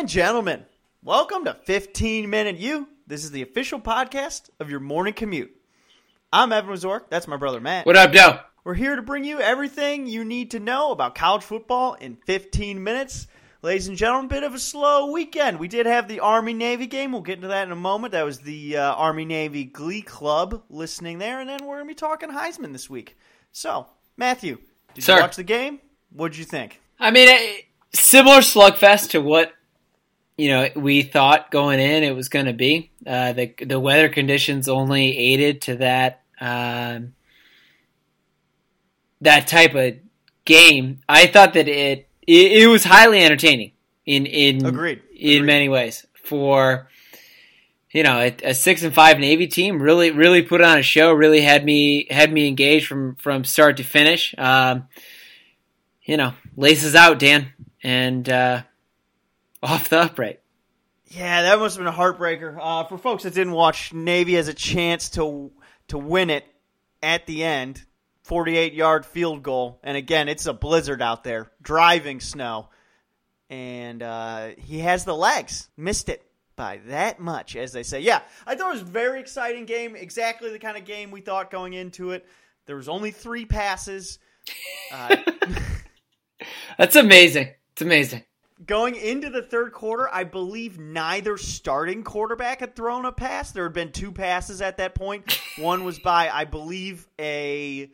And 0.00 0.08
gentlemen, 0.08 0.64
welcome 1.02 1.44
to 1.44 1.52
15 1.52 2.30
Minute 2.30 2.56
You. 2.56 2.88
This 3.06 3.22
is 3.22 3.32
the 3.32 3.42
official 3.42 3.78
podcast 3.78 4.48
of 4.58 4.70
your 4.70 4.80
morning 4.80 5.12
commute. 5.12 5.54
I'm 6.32 6.52
Evan 6.52 6.70
Wazork. 6.70 7.10
That's 7.10 7.28
my 7.28 7.36
brother 7.36 7.60
Matt. 7.60 7.84
What 7.84 7.96
up, 7.96 8.10
Joe? 8.10 8.38
We're 8.64 8.72
here 8.72 8.96
to 8.96 9.02
bring 9.02 9.24
you 9.24 9.40
everything 9.40 10.06
you 10.06 10.24
need 10.24 10.52
to 10.52 10.58
know 10.58 10.90
about 10.92 11.14
college 11.14 11.42
football 11.42 11.92
in 12.00 12.16
15 12.24 12.82
minutes. 12.82 13.26
Ladies 13.60 13.88
and 13.88 13.96
gentlemen, 13.98 14.28
bit 14.28 14.42
of 14.42 14.54
a 14.54 14.58
slow 14.58 15.10
weekend. 15.12 15.58
We 15.58 15.68
did 15.68 15.84
have 15.84 16.08
the 16.08 16.20
Army 16.20 16.54
Navy 16.54 16.86
game. 16.86 17.12
We'll 17.12 17.20
get 17.20 17.36
into 17.36 17.48
that 17.48 17.66
in 17.66 17.70
a 17.70 17.76
moment. 17.76 18.12
That 18.12 18.24
was 18.24 18.38
the 18.38 18.78
uh, 18.78 18.94
Army 18.94 19.26
Navy 19.26 19.64
Glee 19.64 20.00
Club 20.00 20.62
listening 20.70 21.18
there. 21.18 21.40
And 21.40 21.48
then 21.50 21.58
we're 21.60 21.76
going 21.76 21.88
to 21.88 21.88
be 21.88 21.94
talking 21.94 22.30
Heisman 22.30 22.72
this 22.72 22.88
week. 22.88 23.18
So, 23.52 23.86
Matthew, 24.16 24.60
did 24.94 25.04
Sir. 25.04 25.16
you 25.16 25.20
watch 25.20 25.36
the 25.36 25.44
game? 25.44 25.78
What'd 26.10 26.38
you 26.38 26.46
think? 26.46 26.80
I 26.98 27.10
mean, 27.10 27.28
similar 27.92 28.38
slugfest 28.38 29.10
to 29.10 29.20
what 29.20 29.52
you 30.40 30.48
know 30.48 30.68
we 30.74 31.02
thought 31.02 31.50
going 31.50 31.80
in 31.80 32.02
it 32.02 32.16
was 32.16 32.28
going 32.28 32.46
to 32.46 32.52
be. 32.54 32.90
Uh, 33.06 33.32
the 33.32 33.54
the 33.64 33.78
weather 33.78 34.08
conditions 34.08 34.68
only 34.68 35.16
aided 35.16 35.60
to 35.62 35.76
that 35.76 36.22
um, 36.40 37.14
that 39.20 39.46
type 39.46 39.74
of 39.74 39.94
game. 40.44 41.00
I 41.08 41.26
thought 41.26 41.54
that 41.54 41.68
it 41.68 42.08
it, 42.26 42.52
it 42.62 42.66
was 42.68 42.84
highly 42.84 43.22
entertaining 43.22 43.72
in 44.06 44.24
in 44.26 44.64
Agreed. 44.64 45.02
in 45.14 45.36
Agreed. 45.36 45.46
many 45.46 45.68
ways 45.68 46.06
for. 46.14 46.88
You 47.92 48.04
know, 48.04 48.20
a, 48.20 48.36
a 48.44 48.54
six 48.54 48.84
and 48.84 48.94
five 48.94 49.18
Navy 49.18 49.48
team 49.48 49.82
really, 49.82 50.12
really 50.12 50.42
put 50.42 50.60
on 50.60 50.78
a 50.78 50.82
show. 50.82 51.10
Really 51.12 51.40
had 51.40 51.64
me 51.64 52.06
had 52.08 52.32
me 52.32 52.46
engaged 52.46 52.86
from 52.86 53.16
from 53.16 53.42
start 53.42 53.78
to 53.78 53.82
finish. 53.82 54.32
Um, 54.38 54.86
you 56.04 56.16
know, 56.16 56.34
laces 56.56 56.94
out, 56.94 57.18
Dan, 57.18 57.52
and 57.82 58.28
uh, 58.28 58.62
off 59.62 59.88
the 59.88 60.00
upright. 60.00 60.40
Yeah, 61.06 61.42
that 61.42 61.58
must 61.58 61.76
have 61.76 61.84
been 61.84 61.92
a 61.92 61.96
heartbreaker. 61.96 62.56
Uh, 62.60 62.84
for 62.84 62.96
folks 62.96 63.24
that 63.24 63.34
didn't 63.34 63.52
watch, 63.52 63.92
Navy 63.92 64.34
has 64.34 64.48
a 64.48 64.54
chance 64.54 65.10
to 65.10 65.50
to 65.88 65.98
win 65.98 66.30
it 66.30 66.44
at 67.02 67.26
the 67.26 67.44
end. 67.44 67.84
48 68.22 68.74
yard 68.74 69.04
field 69.04 69.42
goal. 69.42 69.80
And 69.82 69.96
again, 69.96 70.28
it's 70.28 70.46
a 70.46 70.52
blizzard 70.52 71.02
out 71.02 71.24
there, 71.24 71.50
driving 71.60 72.20
snow. 72.20 72.68
And 73.48 74.02
uh, 74.04 74.50
he 74.56 74.78
has 74.78 75.04
the 75.04 75.16
legs. 75.16 75.68
Missed 75.76 76.08
it 76.08 76.24
by 76.54 76.78
that 76.86 77.18
much, 77.18 77.56
as 77.56 77.72
they 77.72 77.82
say. 77.82 78.00
Yeah, 78.00 78.20
I 78.46 78.54
thought 78.54 78.68
it 78.68 78.74
was 78.74 78.82
a 78.82 78.84
very 78.84 79.18
exciting 79.18 79.64
game. 79.64 79.96
Exactly 79.96 80.52
the 80.52 80.60
kind 80.60 80.76
of 80.76 80.84
game 80.84 81.10
we 81.10 81.22
thought 81.22 81.50
going 81.50 81.72
into 81.72 82.12
it. 82.12 82.24
There 82.66 82.76
was 82.76 82.88
only 82.88 83.10
three 83.10 83.46
passes. 83.46 84.20
Uh, 84.92 85.16
That's 86.78 86.94
amazing. 86.94 87.48
It's 87.72 87.82
amazing. 87.82 88.22
Going 88.66 88.94
into 88.94 89.30
the 89.30 89.42
third 89.42 89.72
quarter, 89.72 90.08
I 90.12 90.24
believe 90.24 90.78
neither 90.78 91.38
starting 91.38 92.02
quarterback 92.02 92.60
had 92.60 92.76
thrown 92.76 93.06
a 93.06 93.12
pass. 93.12 93.52
There 93.52 93.64
had 93.64 93.72
been 93.72 93.90
two 93.90 94.12
passes 94.12 94.60
at 94.60 94.76
that 94.76 94.94
point. 94.94 95.40
One 95.58 95.84
was 95.84 95.98
by, 95.98 96.28
I 96.28 96.44
believe, 96.44 97.08
a 97.18 97.90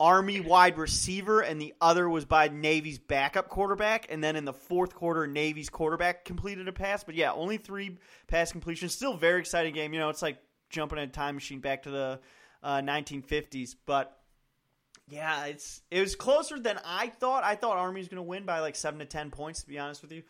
Army 0.00 0.40
wide 0.40 0.78
receiver, 0.78 1.40
and 1.40 1.60
the 1.60 1.74
other 1.80 2.08
was 2.08 2.24
by 2.24 2.48
Navy's 2.48 2.98
backup 2.98 3.48
quarterback. 3.48 4.06
And 4.10 4.22
then 4.22 4.34
in 4.34 4.44
the 4.44 4.52
fourth 4.52 4.94
quarter, 4.94 5.26
Navy's 5.26 5.70
quarterback 5.70 6.24
completed 6.24 6.66
a 6.68 6.72
pass. 6.72 7.04
But 7.04 7.14
yeah, 7.14 7.32
only 7.32 7.56
three 7.56 7.98
pass 8.26 8.50
completions. 8.50 8.94
Still 8.94 9.16
very 9.16 9.40
exciting 9.40 9.74
game. 9.74 9.92
You 9.92 10.00
know, 10.00 10.08
it's 10.08 10.22
like 10.22 10.38
jumping 10.70 10.98
in 10.98 11.04
a 11.04 11.12
time 11.12 11.34
machine 11.34 11.60
back 11.60 11.84
to 11.84 11.90
the 11.90 12.20
uh, 12.62 12.80
1950s. 12.80 13.76
But 13.86 14.17
yeah, 15.10 15.46
it's 15.46 15.80
it 15.90 16.00
was 16.00 16.14
closer 16.16 16.58
than 16.58 16.78
I 16.84 17.08
thought. 17.08 17.44
I 17.44 17.54
thought 17.54 17.76
Army 17.76 18.00
was 18.00 18.08
going 18.08 18.16
to 18.16 18.22
win 18.22 18.44
by 18.44 18.60
like 18.60 18.76
seven 18.76 19.00
to 19.00 19.06
ten 19.06 19.30
points, 19.30 19.62
to 19.62 19.68
be 19.68 19.78
honest 19.78 20.02
with 20.02 20.12
you. 20.12 20.22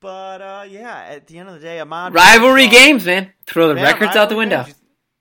But 0.00 0.42
uh, 0.42 0.64
yeah, 0.68 0.96
at 1.08 1.26
the 1.26 1.38
end 1.38 1.48
of 1.48 1.54
the 1.54 1.60
day, 1.60 1.80
Ahmad 1.80 2.14
Rivalry 2.14 2.68
games, 2.68 3.06
man. 3.06 3.32
Throw 3.46 3.68
the 3.72 3.80
yeah, 3.80 3.84
records 3.92 4.16
out 4.16 4.28
the 4.28 4.36
window. 4.36 4.64
games. 4.64 4.74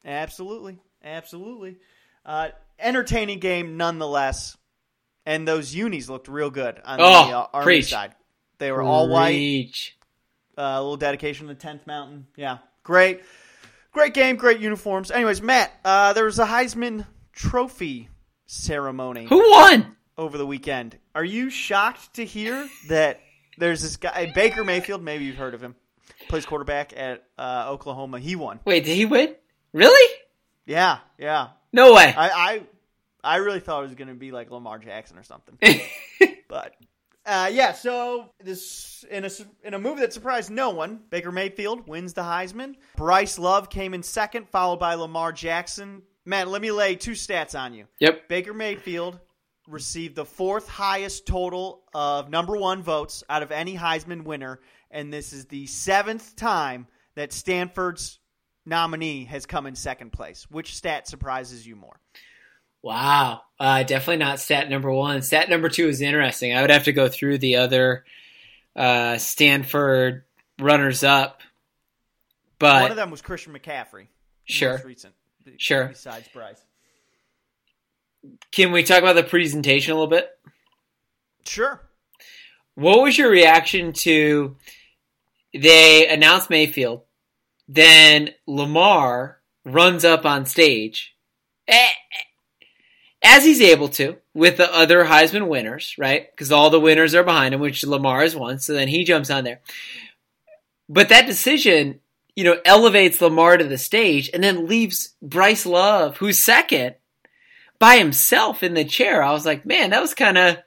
Absolutely, 0.06 0.80
absolutely. 1.04 1.78
Uh, 2.26 2.50
entertaining 2.80 3.40
game 3.40 3.78
nonetheless. 3.78 4.58
And 5.26 5.48
those 5.48 5.74
unis 5.74 6.10
looked 6.10 6.28
real 6.28 6.50
good 6.50 6.82
on 6.84 7.00
Oh, 7.00 7.28
the 7.30 7.38
uh, 7.38 7.48
Army 7.54 7.64
preach. 7.64 7.86
side. 7.92 8.14
They 8.58 8.74
were 8.74 8.82
all 8.82 9.08
white. 9.08 9.94
Uh, 10.58 10.62
a 10.62 10.82
little 10.82 10.98
dedication 10.98 11.48
to 11.48 11.54
the 11.54 11.60
10th 11.60 11.88
Mountain. 11.88 12.28
Yeah, 12.36 12.58
great. 12.84 13.22
Great 13.94 14.14
game, 14.14 14.36
great 14.36 14.60
uniforms. 14.60 15.12
Anyways, 15.12 15.42
Matt, 15.42 15.72
uh, 15.86 16.12
there 16.12 16.26
was 16.26 16.40
a 16.40 16.46
Heisman 16.46 17.08
Trophy 17.32 18.10
ceremony 18.54 19.26
Who 19.26 19.38
won? 19.52 19.96
over 20.18 20.38
the 20.38 20.46
weekend. 20.46 20.98
Are 21.16 21.26
you 21.26 21.50
shocked 21.50 22.16
to 22.16 22.26
hear 22.26 22.70
that 22.88 23.20
there's 23.58 23.82
this 23.82 23.98
guy, 23.98 24.32
Baker 24.34 24.64
Mayfield, 24.64 25.02
maybe 25.04 25.26
you've 25.26 25.38
heard 25.38 25.54
of 25.54 25.62
him, 25.62 25.76
plays 26.30 26.46
quarterback 26.46 26.94
at 26.96 27.24
uh, 27.38 27.66
Oklahoma. 27.70 28.20
He 28.20 28.36
won. 28.36 28.60
Wait, 28.66 28.86
did 28.86 28.96
he 28.96 29.06
win? 29.06 29.36
Really? 29.74 30.14
Yeah, 30.66 31.00
yeah. 31.18 31.50
No 31.72 31.94
way. 31.94 32.14
I, 32.16 32.30
I, 32.30 32.64
I 33.24 33.36
really 33.38 33.60
thought 33.60 33.84
it 33.84 33.88
was 33.88 33.96
going 33.96 34.08
to 34.10 34.14
be 34.14 34.32
like 34.32 34.52
Lamar 34.52 34.78
Jackson 34.80 35.18
or 35.18 35.24
something. 35.24 35.58
But 36.48 36.76
uh, 37.26 37.50
yeah, 37.52 37.72
so 37.74 38.30
this 38.44 39.04
in 39.10 39.26
a 39.26 39.30
in 39.64 39.74
a 39.74 39.80
move 39.80 39.98
that 39.98 40.14
surprised 40.14 40.52
no 40.52 40.70
one, 40.70 41.00
Baker 41.10 41.32
Mayfield 41.32 41.88
wins 41.88 42.14
the 42.14 42.22
Heisman. 42.22 42.76
Bryce 42.96 43.40
Love 43.40 43.72
came 43.72 43.96
in 43.96 44.04
second, 44.04 44.48
followed 44.50 44.78
by 44.78 44.94
Lamar 44.94 45.32
Jackson. 45.32 46.04
Matt, 46.26 46.48
let 46.48 46.62
me 46.62 46.72
lay 46.72 46.96
two 46.96 47.12
stats 47.12 47.58
on 47.60 47.74
you. 47.74 47.86
yep. 48.00 48.28
Baker 48.30 48.54
Mayfield 48.54 49.20
received 49.68 50.16
the 50.16 50.26
fourth 50.26 50.68
highest 50.68 51.26
total 51.26 51.84
of 51.94 52.30
number 52.30 52.58
one 52.58 52.82
votes 52.84 53.24
out 53.30 53.44
of 53.44 53.52
any 53.52 53.76
Heisman 53.76 54.24
winner, 54.24 54.60
and 54.92 55.12
this 55.12 55.34
is 55.34 55.46
the 55.46 55.66
seventh 55.68 56.36
time 56.36 56.88
that 57.16 57.32
Stanford's 57.34 58.20
nominee 58.66 59.26
has 59.26 59.46
come 59.46 59.66
in 59.66 59.76
second 59.76 60.12
place. 60.12 60.48
Which 60.50 60.76
stat 60.76 61.08
surprises 61.08 61.66
you 61.68 61.76
more? 61.76 62.00
Wow. 62.82 63.42
Uh, 63.60 63.84
definitely 63.84 64.18
not 64.18 64.40
stat 64.40 64.70
number 64.70 64.92
one. 64.92 65.22
Stat 65.22 65.50
number 65.50 65.70
two 65.70 65.88
is 65.88 66.02
interesting. 66.02 66.56
I 66.56 66.62
would 66.62 66.70
have 66.70 66.86
to 66.86 66.94
go 66.94 67.08
through 67.08 67.38
the 67.38 67.58
other 67.58 68.04
uh, 68.76 69.18
Stanford 69.18 70.24
runners 70.60 71.04
up. 71.04 71.42
But 72.60 72.82
One 72.82 72.92
of 72.92 72.98
them 72.98 73.12
was 73.12 73.22
Christian 73.22 73.54
McCaffrey. 73.54 74.08
Sure. 74.46 74.82
recent. 74.86 75.14
Sure. 75.58 75.88
Besides 75.88 76.28
Bryce. 76.34 76.64
can 78.52 78.72
we 78.72 78.84
talk 78.84 79.00
about 79.00 79.16
the 79.16 79.24
presentation 79.24 79.92
a 79.92 79.96
little 79.96 80.08
bit? 80.08 80.30
Sure. 81.46 81.82
What 82.76 83.02
was 83.02 83.18
your 83.18 83.30
reaction 83.30 83.94
to 83.94 84.56
they 85.54 86.08
announced 86.08 86.50
Mayfield, 86.50 87.04
then 87.68 88.32
Lamar 88.48 89.40
runs 89.66 90.04
up 90.04 90.26
on 90.26 90.46
stage 90.46 91.16
eh, 91.68 91.92
as 93.22 93.46
he's 93.46 93.62
able 93.62 93.88
to 93.90 94.18
with 94.34 94.58
the 94.58 94.74
other 94.74 95.06
Heisman 95.06 95.48
winners, 95.48 95.96
right? 95.98 96.30
Because 96.32 96.52
all 96.52 96.70
the 96.70 96.80
winners 96.80 97.16
are 97.16 97.24
behind 97.24 97.54
him, 97.54 97.62
which 97.62 97.86
Lamar 97.86 98.24
is 98.24 98.36
one. 98.36 98.60
So 98.60 98.74
then 98.74 98.88
he 98.88 99.04
jumps 99.04 99.30
on 99.30 99.44
there. 99.44 99.62
But 100.90 101.10
that 101.10 101.28
decision, 101.28 102.00
you 102.36 102.44
know, 102.44 102.58
elevates 102.66 103.22
Lamar 103.22 103.58
to 103.58 103.64
the 103.64 103.78
stage 103.78 104.30
and 104.34 104.44
then 104.44 104.68
leaves 104.68 105.16
Bryce 105.22 105.66
Love, 105.66 106.18
who's 106.18 106.44
second, 106.44 106.96
by 107.80 107.98
himself 107.98 108.64
in 108.64 108.74
the 108.74 108.86
chair. 108.86 109.22
I 109.22 109.32
was 109.32 109.46
like, 109.46 109.66
man, 109.66 109.92
that 109.92 110.02
was 110.02 110.14
kind 110.14 110.38
of 110.38 110.58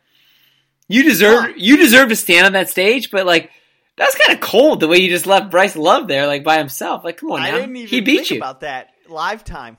you 0.89 1.03
deserve 1.03 1.57
you 1.57 1.77
deserve 1.77 2.11
to 2.11 2.17
stand 2.17 2.47
on 2.47 2.53
that 2.53 2.71
stage, 2.71 3.11
but 3.11 3.27
like 3.27 3.51
that 3.97 4.07
was 4.07 4.15
kind 4.15 4.39
of 4.39 4.47
cold 4.47 4.81
the 4.81 4.89
way 4.89 4.99
you 4.99 5.09
just 5.09 5.27
left 5.27 5.51
Bryce 5.51 5.77
Love 5.77 6.07
there, 6.09 6.27
like 6.27 6.45
by 6.45 6.59
himself. 6.59 7.05
Like, 7.05 7.17
come 7.19 7.33
on 7.33 7.41
I 7.41 7.51
now, 7.51 7.57
didn't 7.59 7.77
even 7.77 7.89
he 7.89 8.01
beat 8.01 8.17
think 8.19 8.31
you. 8.31 8.37
about 8.37 8.61
that 8.61 8.89
live 9.09 9.43
time. 9.43 9.79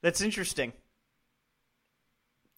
That's 0.00 0.20
interesting. 0.20 0.72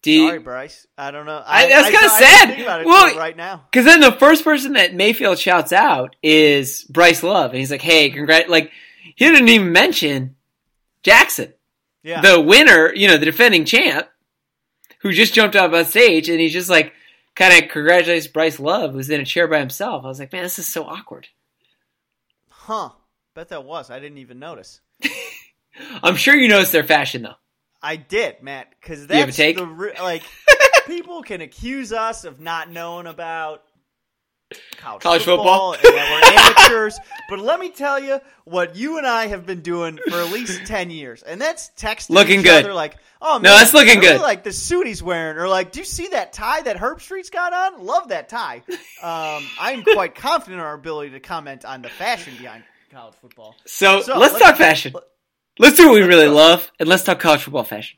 You- 0.07 0.27
Sorry, 0.27 0.39
Bryce. 0.39 0.87
I 0.97 1.11
don't 1.11 1.25
know. 1.25 1.41
I- 1.45 1.67
that's 1.67 1.89
kinda 1.89 2.09
sad. 2.09 2.59
About 2.61 2.81
it 2.81 2.87
Well, 2.87 3.15
right 3.17 3.35
now. 3.35 3.65
Because 3.71 3.85
then 3.85 3.99
the 3.99 4.11
first 4.13 4.43
person 4.43 4.73
that 4.73 4.93
Mayfield 4.93 5.39
shouts 5.39 5.73
out 5.73 6.15
is 6.23 6.83
Bryce 6.85 7.23
Love, 7.23 7.51
and 7.51 7.59
he's 7.59 7.71
like, 7.71 7.81
"Hey, 7.81 8.09
congrats!" 8.09 8.49
Like 8.49 8.71
he 9.15 9.25
didn't 9.29 9.47
even 9.49 9.71
mention 9.71 10.35
Jackson, 11.03 11.53
Yeah. 12.03 12.21
the 12.21 12.39
winner, 12.41 12.93
you 12.93 13.07
know, 13.07 13.17
the 13.17 13.25
defending 13.25 13.65
champ, 13.65 14.07
who 14.99 15.11
just 15.11 15.33
jumped 15.33 15.55
up 15.55 15.71
on 15.73 15.85
stage, 15.85 16.29
and 16.29 16.39
he's 16.39 16.53
just 16.53 16.69
like, 16.69 16.93
kind 17.35 17.63
of 17.63 17.69
congratulates 17.69 18.27
Bryce 18.27 18.59
Love, 18.59 18.93
who's 18.93 19.09
in 19.09 19.21
a 19.21 19.25
chair 19.25 19.47
by 19.47 19.59
himself. 19.59 20.03
I 20.05 20.07
was 20.07 20.19
like, 20.19 20.31
man, 20.33 20.43
this 20.43 20.57
is 20.59 20.67
so 20.71 20.85
awkward. 20.85 21.27
huh. 22.49 22.89
Bet 23.35 23.49
that 23.49 23.65
was. 23.65 23.89
I 23.91 23.99
didn't 23.99 24.19
even 24.19 24.39
notice. 24.39 24.79
I'm 26.01 26.15
sure 26.15 26.35
you 26.35 26.47
noticed 26.47 26.71
their 26.71 26.83
fashion 26.85 27.23
though. 27.23 27.35
I 27.85 27.95
did, 27.97 28.41
Matt, 28.41 28.69
because 28.81 29.01
you 29.01 29.07
have 29.07 29.11
a 29.11 29.25
that's 29.27 29.37
take? 29.37 29.57
the 29.57 29.65
re- 29.65 29.93
like 30.01 30.23
people 30.87 31.21
can 31.23 31.41
accuse 31.41 31.93
us 31.93 32.25
of 32.25 32.39
not 32.39 32.69
knowing 32.71 33.07
about 33.07 33.63
college, 34.77 35.01
College 35.01 35.23
football. 35.23 35.73
and 35.73 35.81
that 35.83 36.55
we're 36.59 36.63
amateurs. 36.69 36.97
But 37.29 37.39
let 37.39 37.59
me 37.59 37.69
tell 37.71 37.99
you 37.99 38.19
what 38.45 38.75
you 38.75 38.97
and 38.97 39.07
I 39.07 39.27
have 39.27 39.45
been 39.45 39.61
doing 39.61 39.97
for 40.09 40.17
at 40.17 40.31
least 40.31 40.65
ten 40.67 40.89
years, 40.91 41.23
and 41.23 41.41
that's 41.41 41.71
texting 41.77 42.11
Looking 42.11 42.39
each 42.41 42.45
good. 42.45 42.63
other 42.65 42.73
like, 42.73 42.95
"Oh 43.21 43.33
man, 43.39 43.43
No, 43.43 43.57
that's 43.57 43.73
looking 43.73 43.99
really 43.99 44.13
good. 44.17 44.21
Like 44.21 44.43
the 44.43 44.51
suit 44.53 44.85
he's 44.87 45.01
wearing, 45.01 45.37
or 45.37 45.47
like, 45.47 45.71
do 45.71 45.79
you 45.79 45.85
see 45.85 46.09
that 46.09 46.31
tie 46.33 46.61
that 46.61 46.77
Herbstreit's 46.77 47.29
got 47.31 47.53
on? 47.53 47.85
Love 47.85 48.09
that 48.09 48.29
tie." 48.29 48.61
Um, 49.01 49.47
I'm 49.59 49.83
quite 49.83 50.15
confident 50.15 50.59
in 50.59 50.65
our 50.65 50.73
ability 50.75 51.11
to 51.11 51.19
comment 51.19 51.65
on 51.65 51.81
the 51.81 51.89
fashion 51.89 52.33
behind 52.37 52.63
college 52.91 53.15
football. 53.21 53.55
So, 53.65 54.01
So, 54.01 54.17
let's, 54.17 54.33
let's- 54.33 54.45
talk 54.45 54.57
fashion. 54.57 54.93
Let's 55.57 55.77
do 55.77 55.87
what 55.87 55.93
we 55.93 56.01
really 56.01 56.27
love, 56.27 56.69
and 56.79 56.89
let's 56.89 57.03
talk 57.03 57.19
college 57.19 57.43
football 57.43 57.63
fashion. 57.63 57.97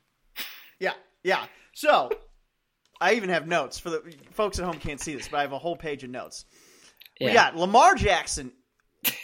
Yeah, 0.80 0.94
yeah. 1.24 1.46
So, 1.74 2.12
I 3.02 3.14
even 3.14 3.30
have 3.30 3.48
notes 3.48 3.80
for 3.80 3.90
the 3.90 4.16
folks 4.32 4.60
at 4.60 4.66
home 4.66 4.76
can't 4.76 5.00
see 5.00 5.16
this, 5.16 5.28
but 5.28 5.38
I 5.38 5.42
have 5.42 5.54
a 5.54 5.58
whole 5.58 5.76
page 5.76 6.04
of 6.04 6.12
notes. 6.12 6.46
Yeah. 7.20 7.28
We 7.28 7.34
got 7.34 7.58
Lamar 7.58 7.96
Jackson, 7.96 8.52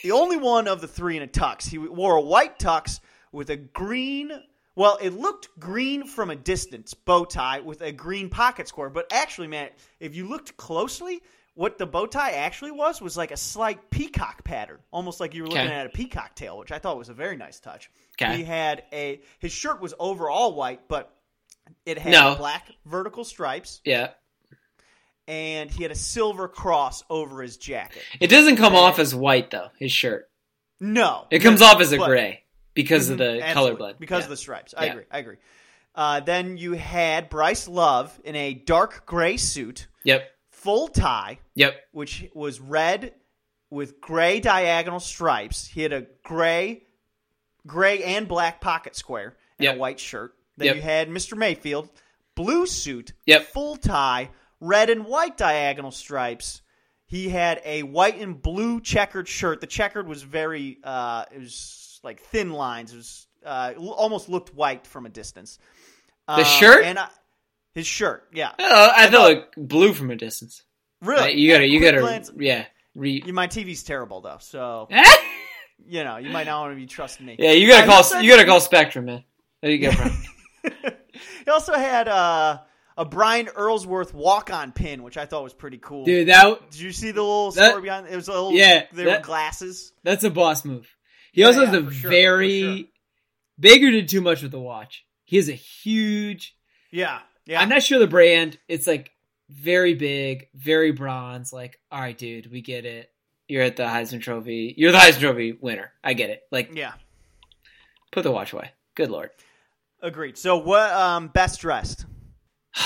the 0.03 0.11
only 0.11 0.37
one 0.37 0.67
of 0.67 0.81
the 0.81 0.87
three 0.87 1.15
in 1.15 1.21
a 1.21 1.27
tux. 1.27 1.67
He 1.67 1.77
wore 1.77 2.15
a 2.15 2.21
white 2.21 2.57
tux 2.57 2.99
with 3.31 3.51
a 3.51 3.57
green. 3.57 4.31
Well, 4.75 4.97
it 4.99 5.13
looked 5.13 5.49
green 5.59 6.07
from 6.07 6.31
a 6.31 6.35
distance, 6.35 6.95
bow 6.95 7.25
tie 7.25 7.59
with 7.59 7.81
a 7.81 7.91
green 7.91 8.29
pocket 8.29 8.67
square. 8.67 8.89
But 8.89 9.13
actually, 9.13 9.47
man, 9.47 9.69
if 9.99 10.15
you 10.15 10.27
looked 10.27 10.57
closely, 10.57 11.21
what 11.55 11.77
the 11.77 11.85
bow 11.85 12.05
tie 12.07 12.31
actually 12.31 12.71
was 12.71 13.01
was 13.01 13.15
like 13.15 13.31
a 13.31 13.37
slight 13.37 13.89
peacock 13.91 14.43
pattern, 14.43 14.79
almost 14.91 15.19
like 15.19 15.33
you 15.35 15.43
were 15.43 15.49
looking 15.49 15.65
Okay. 15.67 15.75
at 15.75 15.85
a 15.85 15.89
peacock 15.89 16.35
tail, 16.35 16.57
which 16.57 16.71
I 16.71 16.79
thought 16.79 16.97
was 16.97 17.09
a 17.09 17.13
very 17.13 17.37
nice 17.37 17.59
touch. 17.59 17.89
Okay. 18.21 18.37
He 18.37 18.43
had 18.43 18.83
a 18.91 19.21
his 19.39 19.51
shirt 19.51 19.79
was 19.81 19.93
overall 19.99 20.55
white, 20.55 20.87
but 20.87 21.15
it 21.85 21.97
had 21.97 22.11
No. 22.13 22.35
black 22.35 22.67
vertical 22.85 23.23
stripes, 23.23 23.81
Yeah. 23.85 24.11
and 25.27 25.69
he 25.71 25.83
had 25.83 25.91
a 25.91 25.95
silver 25.95 26.47
cross 26.47 27.03
over 27.09 27.41
his 27.41 27.57
jacket. 27.57 28.03
It 28.19 28.27
doesn't 28.27 28.57
come 28.57 28.75
off 28.75 28.99
as 28.99 29.13
white 29.15 29.51
though. 29.51 29.69
His 29.79 29.91
shirt. 29.91 30.29
No, 30.79 31.27
It 31.31 31.39
comes 31.39 31.61
off 31.61 31.79
as 31.79 31.93
a 31.93 31.97
but- 31.97 32.07
gray 32.07 32.43
because 32.73 33.09
of 33.09 33.17
the 33.17 33.25
color 33.25 33.41
absolutely, 33.43 33.85
colorblind. 33.93 33.99
Because 33.99 34.19
Yeah. 34.21 34.25
of 34.25 34.29
the 34.31 34.37
stripes. 34.37 34.73
I 34.75 34.85
Yeah. 34.85 34.91
agree. 34.91 35.03
I 35.11 35.17
agree. 35.19 35.37
Uh, 35.95 36.19
then 36.21 36.57
you 36.57 36.73
had 36.73 37.29
Bryce 37.29 37.67
Love 37.67 38.19
in 38.23 38.35
a 38.35 38.53
dark 38.55 39.05
gray 39.05 39.37
suit, 39.37 39.87
Yep. 40.03 40.27
Full 40.63 40.87
tie, 40.87 41.39
Yep. 41.55 41.75
which 41.91 42.25
was 42.33 42.59
red 42.59 43.13
with 43.69 43.99
gray 44.01 44.39
diagonal 44.39 44.99
stripes. 44.99 45.67
He 45.67 45.81
had 45.81 45.93
a 45.93 46.05
gray, 46.23 46.83
gray 47.67 48.03
and 48.03 48.27
black 48.27 48.61
pocket 48.61 48.95
square 48.95 49.35
and 49.59 49.65
Yep. 49.65 49.75
a 49.75 49.79
white 49.79 49.99
shirt. 49.99 50.35
Then 50.57 50.67
Yep. 50.67 50.75
you 50.75 50.81
had 50.81 51.09
Mr. 51.09 51.37
Mayfield, 51.37 51.89
blue 52.35 52.65
suit, 52.67 53.13
Yep. 53.25 53.47
full 53.47 53.75
tie, 53.77 54.29
red 54.59 54.89
and 54.89 55.05
white 55.05 55.37
diagonal 55.37 55.91
stripes. 55.91 56.61
He 57.05 57.29
had 57.29 57.61
a 57.65 57.83
white 57.83 58.19
and 58.19 58.41
blue 58.41 58.79
checkered 58.81 59.27
shirt. 59.27 59.61
The 59.61 59.67
checkered 59.67 60.07
was 60.07 60.23
very, 60.23 60.79
uh, 60.83 61.25
it 61.31 61.39
was 61.39 61.99
like 62.03 62.21
thin 62.21 62.51
lines. 62.53 62.93
It 62.93 62.97
was 62.97 63.27
uh, 63.45 63.73
almost 63.77 64.29
looked 64.29 64.53
white 64.55 64.87
from 64.87 65.05
a 65.05 65.09
distance. 65.09 65.59
The 66.27 66.43
shirt? 66.45 66.85
and 66.85 66.97
I, 66.97 67.09
his 67.73 67.87
shirt, 67.87 68.27
yeah, 68.33 68.51
Oh, 68.59 68.91
I 68.95 69.09
thought 69.09 69.31
it 69.31 69.35
looked 69.37 69.55
blue 69.69 69.93
from 69.93 70.11
a 70.11 70.15
distance. 70.15 70.63
really. 71.01 71.33
You 71.33 71.51
gotta, 71.51 71.67
you 71.67 71.79
gotta, 71.81 71.99
glance- 71.99 72.31
yeah. 72.37 72.65
Re- 72.95 73.23
You- 73.25 73.33
my 73.33 73.47
TV's 73.47 73.83
terrible 73.83 74.21
though, 74.21 74.37
so 74.39 74.87
you 75.87 76.03
know 76.03 76.17
you 76.17 76.29
might 76.29 76.45
not 76.45 76.61
want 76.61 76.73
to 76.73 76.75
be 76.79 76.85
trusting 76.85 77.25
me. 77.25 77.35
yeah, 77.39 77.51
you 77.51 77.67
gotta 77.67 77.83
Uh, 77.83 77.87
call, 77.87 78.03
said- 78.03 78.21
you 78.21 78.29
gotta 78.31 78.45
call 78.45 78.59
Spectrum, 78.59 79.05
man. 79.05 79.23
There 79.61 79.71
you 79.71 79.79
go, 79.79 79.91
bro. 79.95 80.11
he 81.45 81.49
also 81.51 81.73
had 81.73 82.07
uh, 82.07 82.59
a 82.97 83.05
Brian 83.05 83.47
Earlsworth 83.47 84.13
walk-on 84.13 84.71
pin, 84.73 85.03
which 85.03 85.17
I 85.17 85.25
thought 85.25 85.43
was 85.43 85.53
pretty 85.53 85.77
cool. 85.77 86.03
Dude, 86.05 86.27
that 86.27 86.69
Did 86.71 86.79
you 86.81 86.91
see 86.91 87.11
the 87.11 87.21
little 87.21 87.51
That- 87.51 87.69
story 87.71 87.81
behind 87.83 88.07
it? 88.07 88.15
was 88.15 88.27
a 88.27 88.31
little 88.33 88.51
Yeah, 88.53 88.83
There 88.91 89.07
were 89.07 89.19
glasses. 89.23 89.93
that's 90.03 90.23
a 90.23 90.29
boss 90.29 90.63
move. 90.65 90.87
He 91.31 91.41
Yeah, 91.41 91.47
also 91.47 91.61
yeah, 91.61 91.67
has 91.71 91.75
a 91.83 91.91
sure, 91.91 92.11
very 92.11 92.61
sure. 92.77 92.85
Baker 93.59 93.89
did 93.91 94.09
too 94.09 94.21
much 94.21 94.41
with 94.43 94.51
the 94.51 94.59
watch. 94.59 95.05
He 95.25 95.37
has 95.37 95.49
a 95.49 95.53
huge. 95.53 96.55
Yeah, 96.91 97.19
yeah. 97.45 97.61
I'm 97.61 97.69
not 97.69 97.83
sure 97.83 97.99
the 97.99 98.07
brand. 98.07 98.57
It's 98.67 98.87
like 98.87 99.11
very 99.49 99.93
big, 99.95 100.47
very 100.55 100.91
bronze. 100.91 101.51
Like, 101.53 101.79
all 101.91 101.99
right, 101.99 102.17
dude, 102.17 102.51
we 102.51 102.61
get 102.61 102.85
it. 102.85 103.09
You're 103.47 103.63
at 103.63 103.75
the 103.75 103.83
Heisman 103.83 104.21
Trophy. 104.21 104.73
You're 104.77 104.91
the 104.91 104.97
Heisman 104.97 105.19
Trophy 105.19 105.51
winner. 105.53 105.91
I 106.03 106.13
get 106.13 106.29
it. 106.29 106.43
Like, 106.51 106.71
yeah, 106.73 106.93
put 108.11 108.23
the 108.23 108.31
watch 108.31 108.53
away. 108.53 108.71
Good 108.95 109.09
lord. 109.09 109.29
agreed. 110.01 110.37
So 110.37 110.57
what? 110.57 110.91
Um, 110.91 111.27
best 111.27 111.59
dressed. 111.61 112.05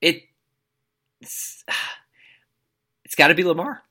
It. 0.00 0.22
It's, 1.20 1.64
it's 3.04 3.16
got 3.16 3.28
to 3.28 3.34
be 3.34 3.42
Lamar. 3.42 3.82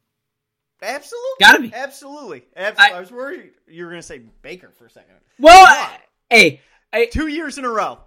Absolutely, 0.81 1.27
Gotta 1.41 1.61
be. 1.63 1.73
Absolutely, 1.73 2.43
absolutely. 2.55 2.93
I, 2.93 2.97
I- 2.97 2.99
was 3.01 3.11
worried 3.11 3.49
you 3.67 3.83
were 3.83 3.89
going 3.89 4.01
to 4.01 4.07
say 4.07 4.21
Baker 4.41 4.71
for 4.77 4.85
a 4.85 4.89
second. 4.89 5.15
Well, 5.39 5.89
hey, 6.29 6.61
Two 7.11 7.27
years 7.27 7.57
in 7.57 7.65
a 7.65 7.69
row. 7.69 7.99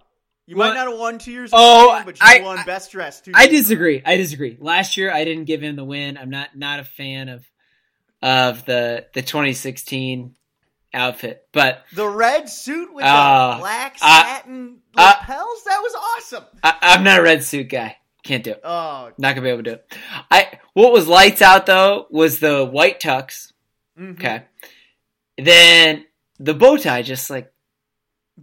You 0.51 0.57
Well- 0.57 0.67
might 0.69 0.75
not 0.75 0.89
have 0.89 0.99
won 0.99 1.17
two 1.17 1.31
years. 1.31 1.49
Oh, 1.53 1.97
in 1.97 2.03
but 2.03 2.15
you 2.19 2.25
I- 2.27 2.41
won 2.41 2.57
I- 2.59 2.63
best 2.65 2.91
dressed. 2.91 3.29
I 3.33 3.47
disagree. 3.47 4.01
I 4.05 4.17
disagree. 4.17 4.57
Last 4.59 4.97
year, 4.97 5.09
I 5.09 5.23
didn't 5.23 5.45
give 5.45 5.61
him 5.63 5.77
the 5.77 5.85
win. 5.85 6.17
I'm 6.17 6.29
not 6.29 6.57
not 6.57 6.81
a 6.81 6.83
fan 6.83 7.29
of 7.29 7.45
of 8.21 8.65
the 8.65 9.05
the 9.13 9.21
2016 9.21 10.35
outfit, 10.93 11.47
but 11.53 11.85
The 11.93 12.05
red 12.05 12.49
suit 12.49 12.93
with 12.93 13.05
Uh, 13.05 13.53
the 13.55 13.59
black 13.61 13.95
uh, 14.01 14.23
satin 14.25 14.79
uh, 14.97 15.13
lapels. 15.21 15.63
that 15.63 15.79
was 15.81 15.95
awesome. 16.17 16.43
I, 16.61 16.75
I'm 16.81 17.03
not 17.05 17.19
a 17.19 17.23
red 17.23 17.45
suit 17.45 17.69
guy. 17.69 17.95
Can't 18.23 18.43
do 18.43 18.51
it. 18.51 18.59
Oh, 18.65 19.09
Not 19.17 19.33
gonna 19.35 19.41
be 19.45 19.49
able 19.49 19.63
to 19.63 19.69
do 19.69 19.75
it. 19.75 19.97
I 20.29 20.59
what 20.73 20.91
was 20.91 21.07
lights 21.07 21.41
out 21.41 21.65
though 21.65 22.07
was 22.09 22.39
the 22.39 22.65
white 22.65 22.99
tux. 22.99 23.53
mhm. 23.97 24.11
Okay, 24.19 24.43
then 25.37 26.05
the 26.39 26.53
bow 26.53 26.75
tie 26.77 27.01
just 27.03 27.29
like 27.29 27.51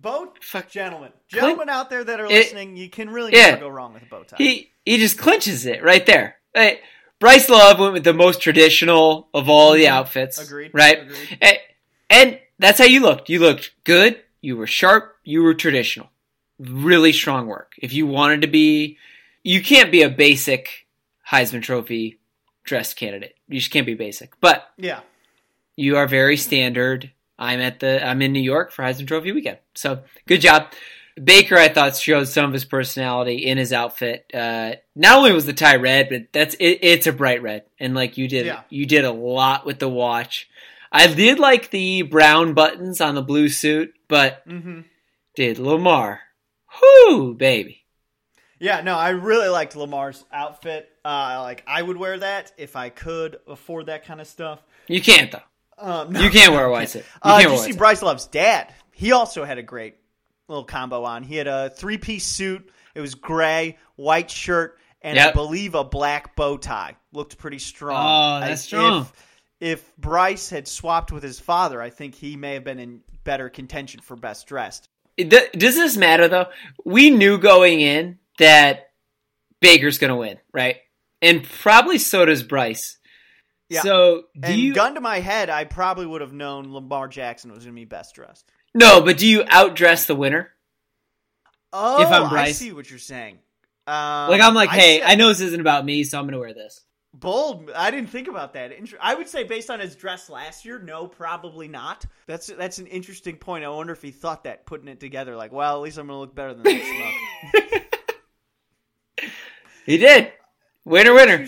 Fuck. 0.03 0.71
gentlemen, 0.71 1.13
gentlemen 1.29 1.69
out 1.69 1.91
there 1.91 2.05
that 2.05 2.21
are 2.21 2.27
It- 2.27 2.31
listening, 2.31 2.77
you 2.77 2.89
can 2.89 3.11
really 3.11 3.33
Yeah. 3.33 3.51
never 3.51 3.61
go 3.63 3.69
wrong 3.69 3.95
with 3.95 4.03
a 4.03 4.07
bow 4.07 4.23
tie. 4.25 4.37
He 4.39 4.71
he 4.87 4.97
just 4.99 5.19
clinches 5.19 5.67
it 5.67 5.83
right 5.83 6.05
there. 6.07 6.39
Hey, 6.55 6.81
Bryce 7.19 7.49
Love 7.51 7.79
went 7.79 7.93
with 7.93 8.05
the 8.05 8.15
most 8.15 8.41
traditional 8.41 9.29
of 9.35 9.49
all 9.49 9.73
the 9.73 9.85
Mhm. 9.85 9.89
outfits. 9.91 10.39
Agreed. 10.39 10.71
Right. 10.73 11.03
Agreed. 11.03 11.39
And, 11.43 11.59
and 12.09 12.41
that's 12.59 12.79
how 12.79 12.87
you 12.87 13.01
looked. 13.01 13.29
You 13.29 13.39
looked 13.41 13.73
good. 13.85 14.23
You 14.41 14.57
were 14.57 14.67
sharp. 14.67 15.17
You 15.25 15.43
were 15.43 15.53
traditional. 15.53 16.11
Really 16.59 17.13
strong 17.13 17.47
work. 17.49 17.73
If 17.79 17.93
you 17.93 18.07
wanted 18.07 18.41
to 18.43 18.47
be, 18.47 18.97
you 19.43 19.63
can't 19.63 19.93
be 19.93 20.03
a 20.03 20.09
basic 20.09 20.87
Heisman 21.31 21.63
Trophy 21.63 22.19
dress 22.65 22.95
candidate. 22.95 23.35
You 23.49 23.59
just 23.61 23.71
can't 23.71 23.85
be 23.87 23.95
basic. 23.95 24.41
But 24.41 24.71
Yeah. 24.79 25.01
you 25.77 25.97
are 25.99 26.07
very 26.07 26.37
standard. 26.39 27.11
I'm 27.39 27.61
at 27.61 27.81
the. 27.81 28.05
I'm 28.07 28.21
in 28.23 28.33
New 28.33 28.41
York 28.43 28.73
for 28.73 28.83
Heisman 28.83 29.07
Trophy 29.07 29.33
weekend. 29.33 29.59
So 29.75 30.03
good 30.27 30.41
job. 30.41 30.73
Baker, 31.23 31.57
I 31.57 31.69
thought 31.69 31.97
showed 31.97 32.29
some 32.29 32.45
of 32.47 32.53
his 32.53 32.65
personality 32.65 33.47
in 33.47 33.59
his 33.59 33.73
outfit. 33.73 34.31
Uh, 34.33 34.75
not 34.95 35.19
only 35.19 35.33
was 35.33 35.47
the 35.47 35.53
tie 35.53 35.75
red, 35.77 36.09
but 36.09 36.33
that's 36.33 36.55
it, 36.61 36.79
it's 36.83 37.07
a 37.09 37.13
bright 37.13 37.43
red, 37.43 37.65
and 37.81 37.95
like 37.95 38.17
you 38.19 38.29
did, 38.29 38.47
Yeah. 38.47 38.61
you 38.71 38.87
did 38.87 39.05
a 39.05 39.11
lot 39.11 39.67
with 39.67 39.79
the 39.81 39.89
watch. 39.89 40.49
I 40.93 41.07
did 41.13 41.39
like 41.41 41.71
the 41.71 42.03
brown 42.03 42.55
buttons 42.55 43.01
on 43.01 43.15
the 43.17 43.23
blue 43.23 43.49
suit, 43.49 43.95
but 44.09 44.43
hmm 44.47 44.81
did 45.35 45.59
Lamar, 45.59 46.21
whoo 46.81 47.35
baby, 47.35 47.85
Yeah. 48.61 48.81
No, 48.83 48.97
I 48.97 49.11
really 49.11 49.49
liked 49.49 49.75
Lamar's 49.77 50.25
outfit. 50.33 50.89
Uh, 51.05 51.41
like 51.43 51.65
I 51.67 51.83
would 51.83 51.97
wear 51.97 52.19
that 52.19 52.53
if 52.59 52.77
I 52.77 52.91
could 52.91 53.39
afford 53.49 53.87
that 53.87 54.05
kind 54.05 54.21
of 54.21 54.27
stuff. 54.29 54.61
you 54.89 55.01
can't 55.01 55.31
though. 55.33 55.43
Um, 55.79 56.13
no. 56.13 56.21
You 56.21 56.31
can't 56.31 56.53
wear 56.53 56.67
a 56.67 56.71
white 56.71 56.89
suit. 56.91 57.05
You 57.25 57.31
Uh, 57.31 57.39
did 57.43 57.51
you 57.51 57.59
see. 57.59 57.73
Bryce 57.73 58.03
Love's 58.03 58.27
dad? 58.27 58.73
He 58.93 59.13
also 59.13 59.45
had 59.45 59.59
a 59.59 59.63
great 59.63 59.97
little 60.49 60.65
combo 60.65 61.05
on. 61.05 61.23
He 61.23 61.37
had 61.37 61.47
a 61.47 61.71
three 61.71 61.99
piece 61.99 62.25
suit. 62.27 62.71
It 62.95 63.01
was 63.01 63.15
gray, 63.15 63.79
white 63.97 64.31
shirt, 64.31 64.79
and 65.03 65.19
I 65.19 65.31
believe 65.33 65.75
a 65.75 65.85
black 65.85 66.35
bow 66.35 66.57
tie. 66.57 66.97
Looked 67.13 67.39
pretty 67.39 67.59
strong. 67.61 68.05
Oh, 68.05 68.41
that's 68.47 68.63
I- 68.63 68.67
strong. 68.67 69.01
If, 69.03 69.13
if 69.61 69.97
Bryce 69.97 70.51
had 70.51 70.67
swapped 70.67 71.13
with 71.13 71.23
his 71.23 71.39
father, 71.39 71.81
I 71.81 71.91
think 71.91 72.15
he 72.15 72.37
may 72.37 72.55
have 72.55 72.65
been 72.65 72.79
in 72.79 73.01
better 73.25 73.49
contention 73.49 74.01
for 74.01 74.17
best 74.17 74.47
dressed. 74.47 74.89
Does 75.17 75.75
this 75.75 75.97
matter 75.97 76.29
though? 76.29 76.47
We 76.85 77.11
knew 77.11 77.39
going 77.39 77.81
in 77.81 78.19
that 78.39 78.91
Baker's 79.61 79.99
going 79.99 80.11
to 80.11 80.17
win, 80.17 80.39
right? 80.53 80.77
And 81.21 81.43
probably 81.61 81.99
so 81.99 82.25
does 82.25 82.45
Bryce. 82.45 82.98
Yeah. 83.69 83.83
So 83.83 84.23
do 84.35 84.41
And 84.43 84.59
you 84.59 84.75
gun 84.75 84.95
to 84.95 85.01
my 85.01 85.21
head, 85.21 85.51
I 85.51 85.65
probably 85.65 86.07
would 86.07 86.21
have 86.21 86.33
known 86.33 86.73
Lamar 86.73 87.09
Jackson 87.09 87.51
was 87.53 87.65
going 87.65 87.75
to 87.75 87.81
be 87.81 87.85
best 87.85 88.15
dressed. 88.15 88.51
no? 88.75 89.03
But 89.03 89.19
do 89.19 89.27
you 89.27 89.43
outdress 89.43 90.07
the 90.07 90.15
winner? 90.15 90.51
Oh, 91.73 92.03
If 92.03 92.09
I'm 92.09 92.25
I 92.33 92.53
see 92.53 92.73
what 92.73 92.89
you're 92.89 92.99
saying. 92.99 93.39
Um, 93.87 94.31
Like 94.31 94.41
I'm 94.41 94.55
like, 94.55 94.71
hey, 94.71 95.01
said- 95.01 95.11
I 95.11 95.15
know 95.17 95.29
this 95.29 95.41
isn't 95.41 95.61
about 95.61 95.85
me, 95.85 96.05
so 96.05 96.19
I'm 96.19 96.25
going 96.25 96.33
to 96.33 96.39
wear 96.39 96.55
this. 96.55 96.81
Bold. 97.15 97.71
I 97.75 97.91
didn't 97.91 98.11
think 98.11 98.29
about 98.29 98.53
that. 98.53 98.71
I 99.01 99.15
would 99.15 99.29
say 99.29 99.43
based 99.45 99.71
on 99.71 99.81
his 99.81 99.97
dress 99.97 100.29
last 100.31 100.65
year, 100.65 100.79
no, 100.79 101.07
probably 101.07 101.67
not. 101.67 102.05
That's 102.27 102.49
that's 102.49 102.79
an 102.79 102.87
interesting 102.87 103.37
point. 103.37 103.65
I 103.65 103.69
wonder 103.71 103.95
if 103.95 104.03
he 104.03 104.11
thought 104.11 104.45
that 104.45 104.67
putting 104.67 104.89
it 104.89 105.01
together, 105.01 105.35
like, 105.35 105.51
well, 105.51 105.77
at 105.77 105.83
least 105.83 105.97
I'm 105.99 106.07
gonna 106.07 106.21
look 106.21 106.35
better 106.35 106.53
than 106.55 106.63
this. 106.65 106.87
He 109.87 109.97
did. 109.97 110.33
Winner, 110.85 111.15
winner. 111.15 111.47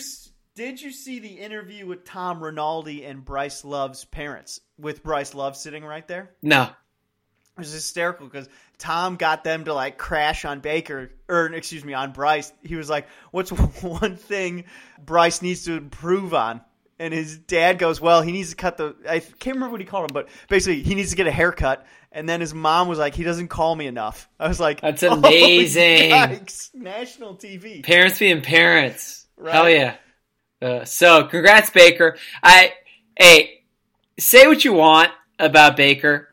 Did 0.60 0.82
you 0.82 0.90
see 0.90 1.20
the 1.20 1.38
interview 1.38 1.86
with 1.86 2.04
Tom 2.04 2.44
Rinaldi 2.44 3.06
and 3.06 3.24
Bryce 3.24 3.64
Love's 3.64 4.04
parents? 4.04 4.60
With 4.78 5.02
Bryce 5.02 5.32
Love 5.32 5.56
sitting 5.56 5.82
right 5.82 6.06
there? 6.06 6.32
No. 6.42 6.64
It 6.64 7.60
was 7.60 7.72
hysterical 7.72 8.26
because 8.26 8.46
Tom 8.76 9.16
got 9.16 9.42
them 9.42 9.64
to 9.64 9.72
like 9.72 9.96
crash 9.96 10.44
on 10.44 10.60
Baker, 10.60 11.12
or 11.30 11.46
excuse 11.46 11.82
me, 11.82 11.94
on 11.94 12.12
Bryce. 12.12 12.52
He 12.62 12.76
was 12.76 12.90
like, 12.90 13.06
"What's 13.30 13.50
one 13.82 14.16
thing 14.16 14.64
Bryce 15.02 15.40
needs 15.40 15.64
to 15.64 15.78
improve 15.78 16.34
on?" 16.34 16.60
And 16.98 17.14
his 17.14 17.38
dad 17.38 17.78
goes, 17.78 17.98
"Well, 17.98 18.20
he 18.20 18.30
needs 18.30 18.50
to 18.50 18.56
cut 18.56 18.76
the. 18.76 18.94
I 19.08 19.20
can't 19.20 19.56
remember 19.56 19.72
what 19.72 19.80
he 19.80 19.86
called 19.86 20.10
him, 20.10 20.12
but 20.12 20.28
basically, 20.50 20.82
he 20.82 20.94
needs 20.94 21.08
to 21.08 21.16
get 21.16 21.26
a 21.26 21.32
haircut." 21.32 21.86
And 22.12 22.28
then 22.28 22.42
his 22.42 22.52
mom 22.52 22.86
was 22.86 22.98
like, 22.98 23.14
"He 23.14 23.24
doesn't 23.24 23.48
call 23.48 23.74
me 23.74 23.86
enough." 23.86 24.28
I 24.38 24.46
was 24.46 24.60
like, 24.60 24.82
That's 24.82 25.02
"Oh, 25.04 25.14
amazing." 25.14 26.10
yikes. 26.10 26.74
National 26.74 27.34
TV. 27.34 27.82
Parents 27.82 28.18
being 28.18 28.42
parents. 28.42 29.26
Right. 29.38 29.54
Hell 29.54 29.70
yeah. 29.70 29.96
Uh, 30.60 30.84
so 30.84 31.24
congrats, 31.24 31.70
Baker. 31.70 32.16
I 32.42 32.74
hey, 33.16 33.64
say 34.18 34.46
what 34.46 34.64
you 34.64 34.72
want 34.72 35.10
about 35.38 35.76
Baker. 35.76 36.28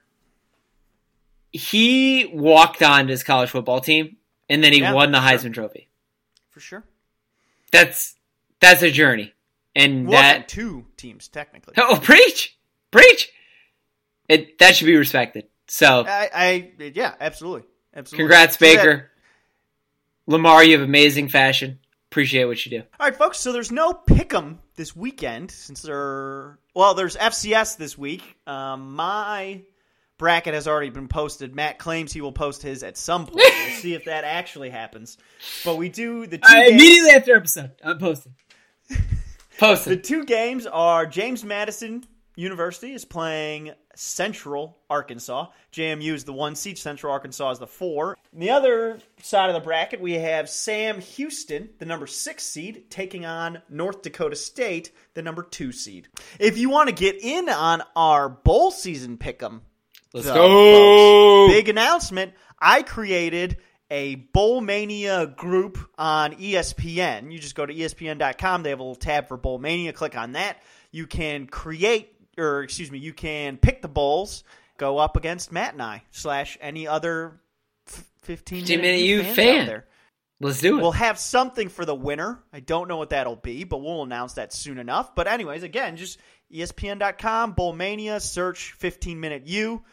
He 1.52 2.30
walked 2.34 2.84
on 2.84 3.08
his 3.08 3.24
college 3.24 3.50
football 3.50 3.80
team 3.80 4.18
and 4.50 4.64
then 4.64 4.74
he 4.74 4.80
Yeah, 4.82 4.94
won 4.94 5.12
the 5.12 5.20
sure. 5.22 5.38
Heisman 5.38 5.54
Trophy. 5.54 5.88
For 6.50 6.60
sure. 6.60 6.84
That's 7.72 8.16
that's 8.60 8.82
a 8.82 8.92
journey. 8.92 9.34
And 9.76 10.08
Wasn't 10.08 10.22
that 10.22 10.48
two 10.48 10.86
teams 10.98 11.28
technically. 11.28 11.76
Oh 11.78 12.00
preach! 12.02 12.58
Preach! 12.92 13.32
It 14.28 14.58
that 14.60 14.76
should 14.76 14.86
be 14.88 14.98
respected. 14.98 15.48
So 15.68 16.04
I, 16.08 16.30
I 16.34 16.72
yeah, 16.94 17.14
absolutely, 17.20 17.64
absolutely. 17.96 18.24
congrats, 18.24 18.58
Baker. 18.58 19.12
Lamar, 20.26 20.64
you 20.64 20.74
have 20.74 20.82
amazing 20.82 21.30
fashion. 21.30 21.80
Appreciate 22.12 22.46
what 22.46 22.66
you 22.66 22.80
do. 22.80 22.84
All 23.00 23.08
right, 23.08 23.16
folks. 23.16 23.40
So 23.40 23.52
there's 23.52 23.72
no 23.72 23.94
pick'em 23.94 24.58
this 24.76 24.96
weekend 24.96 25.52
since 25.52 25.82
there. 25.82 26.58
Well, 26.74 26.94
there's 26.94 27.18
FCS 27.18 27.78
this 27.78 27.98
week. 27.98 28.38
Um, 28.48 28.96
my 28.96 29.64
bracket 30.18 30.54
has 30.54 30.68
already 30.68 30.90
been 30.90 31.10
posted. 31.10 31.54
Matt 31.54 31.80
claims 31.80 32.14
he 32.14 32.22
will 32.22 32.32
post 32.32 32.62
his 32.62 32.82
at 32.84 32.98
some 32.98 33.26
point. 33.26 33.36
we'll 33.66 33.76
see 33.76 33.94
if 33.94 34.06
that 34.06 34.24
actually 34.24 34.70
happens. 34.70 35.18
But 35.66 35.76
we 35.76 35.90
do 35.90 36.26
the 36.28 36.38
two. 36.38 36.48
games, 36.50 36.70
immediately 36.72 37.10
after 37.12 37.36
episode, 37.36 37.72
I'm 37.84 37.98
posting. 37.98 38.36
the 39.60 40.00
two 40.02 40.24
games 40.24 40.66
are 40.66 41.06
James 41.06 41.44
Madison 41.44 42.06
University 42.38 42.94
is 42.94 43.04
playing 43.04 43.74
Central 43.98 44.78
Arkansas. 44.90 45.48
JMU 45.74 46.14
is 46.14 46.24
the 46.24 46.34
one 46.34 46.56
seed. 46.56 46.78
Central 46.78 47.12
Arkansas 47.12 47.52
is 47.52 47.60
the 47.60 47.68
four. 47.68 48.18
On 48.34 48.40
the 48.40 48.52
other 48.52 49.00
side 49.22 49.50
of 49.50 49.56
the 49.56 49.60
bracket, 49.60 50.00
we 50.00 50.14
have 50.14 50.50
Sam 50.50 51.02
Houston, 51.02 51.70
the 51.80 51.86
number 51.86 52.06
six 52.08 52.44
seed, 52.44 52.90
taking 52.92 53.26
on 53.26 53.62
North 53.70 54.04
Dakota 54.04 54.36
State, 54.36 54.92
the 55.16 55.22
number 55.24 55.42
two 55.44 55.72
seed. 55.72 56.08
If 56.40 56.58
you 56.58 56.70
want 56.70 56.90
to 56.90 56.96
get 56.96 57.18
in 57.24 57.50
on 57.50 57.82
our 57.96 58.30
bowl 58.30 58.70
season 58.72 59.18
pick'em, 59.18 59.62
Let's 60.14 60.28
go. 60.28 61.48
big 61.48 61.68
announcement. 61.70 62.34
I 62.60 62.84
created 62.84 63.58
a 63.90 64.16
Bowl 64.16 64.62
Mania 64.62 65.28
group 65.28 65.78
on 65.98 66.34
ESPN. 66.34 67.32
You 67.32 67.40
just 67.40 67.56
go 67.56 67.66
to 67.66 67.74
ESPN.com. 67.74 68.64
They 68.64 68.70
have 68.70 68.80
a 68.80 68.84
little 68.84 68.96
tab 68.96 69.28
for 69.28 69.38
Bowl 69.38 69.60
Mania. 69.60 69.94
Click 69.94 70.18
on 70.18 70.34
that. 70.34 70.58
You 70.92 71.08
can 71.08 71.48
create, 71.48 72.14
or 72.38 72.64
excuse 72.64 72.92
me, 72.92 73.00
you 73.00 73.14
can 73.14 73.58
pick 73.58 73.82
the 73.82 73.88
bowls, 73.88 74.44
go 74.78 74.98
up 74.98 75.18
against 75.18 75.52
Matt 75.52 75.74
and 75.74 75.82
I, 75.82 76.04
slash 76.12 76.58
any 76.62 76.88
other 76.88 77.40
f- 77.88 78.06
15 78.24 78.58
minute, 78.58 78.68
15 78.68 78.82
minute 78.82 79.02
you 79.02 79.24
fan. 79.24 79.84
Let's 80.40 80.62
do 80.62 80.78
it. 80.78 80.82
We'll 80.82 80.92
have 80.92 81.18
something 81.18 81.70
for 81.70 81.84
the 81.84 81.96
winner. 81.96 82.44
I 82.54 82.60
don't 82.60 82.88
know 82.88 82.98
what 82.98 83.10
that'll 83.10 83.36
be, 83.36 83.64
but 83.64 83.80
we'll 83.80 84.04
announce 84.04 84.34
that 84.34 84.54
soon 84.54 84.78
enough. 84.78 85.16
But 85.16 85.28
anyways, 85.28 85.64
again, 85.64 85.98
just 85.98 86.20
ESPN.com, 86.54 87.56
Bowlmania, 87.56 88.22
search 88.22 88.74
15 88.74 89.20
minute 89.20 89.48
you. 89.48 89.84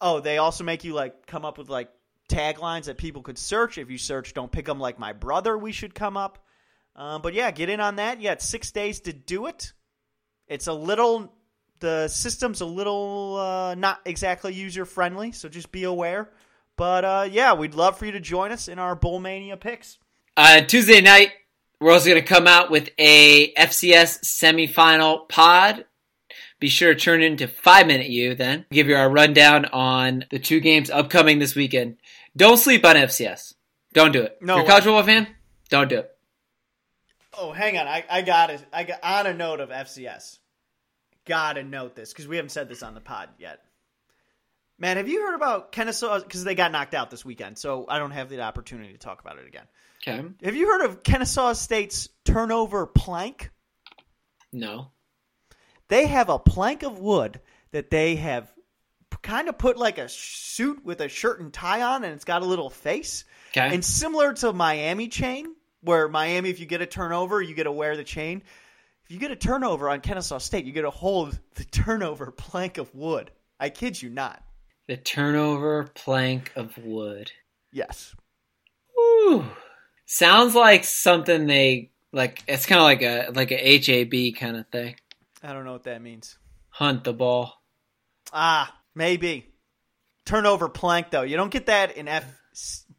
Oh, 0.00 0.20
they 0.20 0.38
also 0.38 0.64
make 0.64 0.82
you 0.84 0.92
like 0.92 1.26
come 1.26 1.44
up 1.44 1.56
with 1.56 1.68
like 1.68 1.90
taglines 2.28 2.86
that 2.86 2.98
people 2.98 3.22
could 3.22 3.38
search. 3.38 3.78
If 3.78 3.90
you 3.90 3.96
search 3.98 4.34
"Don't 4.34 4.50
pick 4.50 4.66
them 4.66 4.80
like 4.80 4.98
my 4.98 5.12
brother," 5.12 5.56
we 5.56 5.72
should 5.72 5.94
come 5.94 6.16
up. 6.16 6.44
Um, 6.96 7.22
but 7.22 7.34
yeah, 7.34 7.50
get 7.50 7.68
in 7.68 7.80
on 7.80 7.96
that. 7.96 8.18
You 8.18 8.24
got 8.24 8.42
six 8.42 8.72
days 8.72 9.00
to 9.00 9.12
do 9.12 9.46
it. 9.46 9.72
It's 10.48 10.66
a 10.66 10.72
little, 10.72 11.34
the 11.80 12.08
system's 12.08 12.60
a 12.60 12.66
little 12.66 13.36
uh, 13.36 13.74
not 13.74 14.00
exactly 14.04 14.54
user 14.54 14.84
friendly, 14.84 15.32
so 15.32 15.48
just 15.48 15.72
be 15.72 15.84
aware. 15.84 16.30
But 16.76 17.04
uh, 17.04 17.28
yeah, 17.30 17.54
we'd 17.54 17.74
love 17.74 17.98
for 17.98 18.06
you 18.06 18.12
to 18.12 18.20
join 18.20 18.52
us 18.52 18.68
in 18.68 18.78
our 18.78 18.96
Bowlmania 18.96 19.58
picks. 19.58 19.98
Uh, 20.36 20.60
Tuesday 20.60 21.00
night, 21.00 21.32
we're 21.80 21.92
also 21.92 22.10
going 22.10 22.20
to 22.20 22.26
come 22.26 22.46
out 22.46 22.70
with 22.70 22.90
a 22.98 23.52
FCS 23.54 24.24
semifinal 24.24 25.28
pod. 25.28 25.86
Be 26.58 26.68
sure 26.68 26.94
to 26.94 27.00
turn 27.00 27.22
into 27.22 27.48
Five 27.48 27.86
Minute 27.86 28.08
You 28.08 28.34
then. 28.34 28.64
Give 28.70 28.88
you 28.88 28.96
our 28.96 29.10
rundown 29.10 29.66
on 29.66 30.24
the 30.30 30.38
two 30.38 30.60
games 30.60 30.90
upcoming 30.90 31.38
this 31.38 31.54
weekend. 31.54 31.96
Don't 32.36 32.56
sleep 32.56 32.84
on 32.84 32.96
FCS. 32.96 33.54
Don't 33.92 34.12
do 34.12 34.22
it. 34.22 34.38
No 34.40 34.54
If 34.54 34.58
you're 34.58 34.64
a 34.64 34.68
college 34.68 34.84
football 34.84 35.02
fan, 35.02 35.26
don't 35.68 35.88
do 35.88 35.98
it. 35.98 36.16
Oh, 37.38 37.52
hang 37.52 37.76
on. 37.76 37.86
I, 37.86 38.04
I 38.10 38.22
got 38.22 38.50
it. 38.50 38.64
I 38.72 38.84
got 38.84 39.02
on 39.02 39.26
a 39.26 39.34
note 39.34 39.60
of 39.60 39.68
FCS. 39.68 40.38
Gotta 41.26 41.62
note 41.62 41.94
this 41.94 42.12
because 42.12 42.28
we 42.28 42.36
haven't 42.36 42.50
said 42.50 42.68
this 42.68 42.82
on 42.82 42.94
the 42.94 43.00
pod 43.00 43.28
yet. 43.38 43.60
Man, 44.78 44.96
have 44.96 45.08
you 45.08 45.22
heard 45.22 45.34
about 45.34 45.72
Kennesaw? 45.72 46.20
Because 46.20 46.44
they 46.44 46.54
got 46.54 46.70
knocked 46.70 46.94
out 46.94 47.10
this 47.10 47.24
weekend, 47.24 47.58
so 47.58 47.86
I 47.88 47.98
don't 47.98 48.10
have 48.10 48.28
the 48.28 48.42
opportunity 48.42 48.92
to 48.92 48.98
talk 48.98 49.20
about 49.20 49.38
it 49.38 49.46
again. 49.46 49.64
Okay. 50.06 50.28
Have 50.44 50.54
you 50.54 50.66
heard 50.66 50.84
of 50.84 51.02
Kennesaw 51.02 51.54
State's 51.54 52.08
turnover 52.24 52.86
plank? 52.86 53.50
No. 54.52 54.90
They 55.88 56.06
have 56.06 56.28
a 56.28 56.38
plank 56.38 56.82
of 56.82 56.98
wood 56.98 57.40
that 57.70 57.90
they 57.90 58.16
have 58.16 58.52
kind 59.22 59.48
of 59.48 59.58
put 59.58 59.76
like 59.76 59.98
a 59.98 60.08
suit 60.08 60.84
with 60.84 61.00
a 61.00 61.08
shirt 61.08 61.40
and 61.40 61.52
tie 61.52 61.82
on, 61.82 62.04
and 62.04 62.14
it's 62.14 62.24
got 62.24 62.42
a 62.42 62.46
little 62.46 62.70
face. 62.70 63.24
Okay. 63.50 63.74
And 63.74 63.84
similar 63.84 64.34
to 64.34 64.52
Miami 64.52 65.08
chain, 65.08 65.54
where 65.80 66.08
Miami, 66.08 66.50
if 66.50 66.60
you 66.60 66.66
get 66.66 66.82
a 66.82 66.86
turnover, 66.86 67.40
you 67.40 67.54
get 67.54 67.64
to 67.64 67.72
wear 67.72 67.96
the 67.96 68.04
chain. 68.04 68.42
If 69.06 69.12
you 69.12 69.18
get 69.20 69.30
a 69.30 69.36
turnover 69.36 69.88
on 69.88 70.00
Kennesaw 70.00 70.38
State, 70.38 70.64
you 70.64 70.72
get 70.72 70.82
to 70.82 70.90
hold 70.90 71.38
the 71.54 71.64
turnover 71.64 72.32
plank 72.32 72.76
of 72.76 72.92
wood. 72.94 73.30
I 73.60 73.70
kid 73.70 74.00
you 74.02 74.10
not. 74.10 74.42
the 74.88 74.96
turnover 74.96 75.84
plank 75.94 76.52
of 76.56 76.76
wood. 76.78 77.30
Yes. 77.72 78.14
Ooh. 78.98 79.44
Sounds 80.06 80.54
like 80.54 80.84
something 80.84 81.46
they 81.46 81.90
like. 82.12 82.42
It's 82.48 82.66
kind 82.66 82.80
of 82.80 82.84
like 82.84 83.02
a 83.02 83.30
like 83.32 83.50
a 83.52 83.56
HAB 83.78 84.38
kind 84.40 84.56
of 84.56 84.66
thing. 84.68 84.96
I 85.42 85.52
don't 85.52 85.64
know 85.64 85.72
what 85.72 85.84
that 85.84 86.02
means. 86.02 86.36
Hunt 86.70 87.04
the 87.04 87.12
ball. 87.12 87.62
Ah, 88.32 88.76
maybe. 88.94 89.46
Turnover 90.24 90.68
plank, 90.68 91.10
though. 91.10 91.22
You 91.22 91.36
don't 91.36 91.50
get 91.50 91.66
that 91.66 91.96
in 91.96 92.06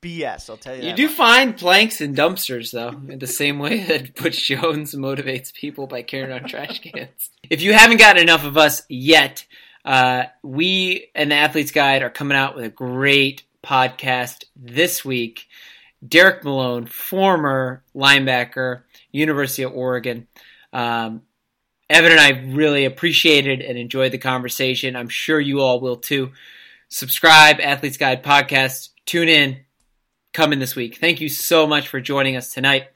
FBS, 0.01 0.49
I'll 0.49 0.57
tell 0.57 0.75
you 0.75 0.89
You 0.89 0.93
do 0.93 1.07
much. 1.07 1.15
find 1.15 1.57
planks 1.57 2.01
in 2.01 2.15
dumpsters, 2.15 2.71
though, 2.71 2.89
in 3.11 3.19
the 3.19 3.27
same 3.27 3.59
way 3.59 3.83
that 3.83 4.15
Butch 4.21 4.47
Jones 4.47 4.93
motivates 4.95 5.53
people 5.53 5.87
by 5.87 6.01
carrying 6.01 6.31
around 6.31 6.47
trash 6.47 6.79
cans. 6.79 7.29
If 7.49 7.61
you 7.61 7.73
haven't 7.73 7.97
gotten 7.97 8.21
enough 8.21 8.45
of 8.45 8.57
us 8.57 8.83
yet, 8.89 9.45
uh, 9.85 10.25
we 10.43 11.09
and 11.15 11.31
the 11.31 11.35
Athlete's 11.35 11.71
Guide 11.71 12.03
are 12.03 12.09
coming 12.09 12.37
out 12.37 12.55
with 12.55 12.65
a 12.65 12.69
great 12.69 13.43
podcast 13.63 14.43
this 14.55 15.03
week. 15.05 15.47
Derek 16.07 16.43
Malone, 16.43 16.85
former 16.85 17.83
linebacker, 17.95 18.81
University 19.11 19.63
of 19.63 19.73
Oregon. 19.73 20.27
Um, 20.73 21.23
Evan 21.89 22.11
and 22.11 22.19
I 22.19 22.29
really 22.53 22.85
appreciated 22.85 23.61
and 23.61 23.77
enjoyed 23.77 24.11
the 24.11 24.17
conversation. 24.17 24.95
I'm 24.95 25.09
sure 25.09 25.39
you 25.39 25.61
all 25.61 25.79
will 25.79 25.95
too. 25.95 26.31
Subscribe, 26.89 27.59
Athlete's 27.61 27.97
Guide 27.97 28.23
podcast. 28.23 28.89
Tune 29.05 29.29
in 29.29 29.61
coming 30.37 30.59
this 30.59 30.75
week. 30.75 30.97
Thank 30.97 31.19
you 31.19 31.29
so 31.29 31.65
much 31.65 31.87
for 31.87 31.99
joining 31.99 32.35
us 32.35 32.53
tonight. 32.53 32.89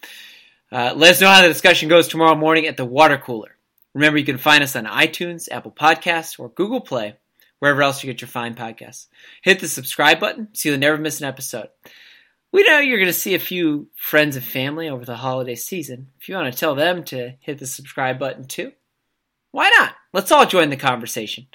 Uh, 0.72 0.94
let 0.96 1.10
us 1.10 1.22
know 1.22 1.28
how 1.28 1.42
the 1.42 1.48
discussion 1.48 1.90
goes 1.90 2.08
tomorrow 2.08 2.36
morning 2.36 2.68
at 2.68 2.78
the 2.78 2.86
water 2.86 3.18
cooler. 3.18 3.58
Remember, 3.96 4.20
you 4.20 4.26
can 4.26 4.38
find 4.38 4.64
us 4.64 4.76
on 4.76 4.86
iTunes, 4.86 5.50
Apple 5.52 5.72
Podcasts, 5.72 6.40
or 6.40 6.50
Google 6.50 6.82
Play, 6.82 7.16
wherever 7.58 7.82
else 7.82 8.04
you 8.04 8.14
get 8.14 8.22
your 8.22 8.28
fine 8.28 8.54
podcasts. 8.54 9.08
Hit 9.42 9.60
the 9.60 9.68
subscribe 9.68 10.20
button 10.20 10.50
so 10.54 10.70
you'll 10.70 10.78
never 10.78 11.00
miss 11.00 11.20
an 11.20 11.28
episode. 11.28 11.70
We 12.52 12.64
know 12.64 12.78
you're 12.78 13.00
going 13.00 13.08
to 13.08 13.14
see 13.14 13.34
a 13.34 13.40
few 13.40 13.88
friends 13.96 14.36
and 14.36 14.46
family 14.46 14.88
over 14.88 15.04
the 15.04 15.16
holiday 15.16 15.56
season. 15.56 16.10
If 16.20 16.30
you 16.30 16.36
want 16.36 16.54
to 16.54 16.60
tell 16.60 16.76
them 16.76 17.04
to 17.06 17.34
hit 17.40 17.58
the 17.58 17.66
subscribe 17.66 18.20
button 18.20 18.46
too, 18.46 18.72
why 19.52 19.70
not? 19.78 19.94
Let's 20.14 20.32
all 20.32 20.46
join 20.46 20.70
the 20.70 20.78
conversation. 20.78 21.48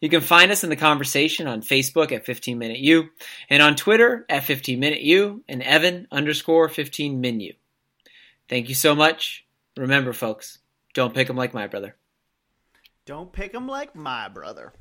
You 0.00 0.08
can 0.08 0.20
find 0.20 0.50
us 0.50 0.64
in 0.64 0.70
the 0.70 0.76
conversation 0.76 1.46
on 1.46 1.62
Facebook 1.62 2.10
at 2.12 2.26
15 2.26 2.58
Minute 2.58 2.78
U 2.78 3.10
and 3.48 3.62
on 3.62 3.76
Twitter 3.76 4.26
at 4.28 4.44
15 4.44 4.80
Minute 4.80 5.02
U 5.02 5.44
and 5.48 5.62
Evan 5.62 6.08
underscore 6.10 6.68
15 6.68 7.20
Menu. 7.20 7.52
Thank 8.48 8.68
you 8.68 8.74
so 8.74 8.94
much. 8.94 9.46
Remember, 9.76 10.12
folks, 10.12 10.58
don't 10.94 11.14
pick 11.14 11.30
'em 11.30 11.36
like 11.36 11.54
my 11.54 11.66
brother. 11.66 11.96
Don't 13.06 13.32
pick 13.32 13.52
them 13.52 13.66
like 13.66 13.94
my 13.94 14.28
brother. 14.28 14.72